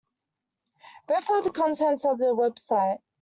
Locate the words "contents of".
1.51-2.17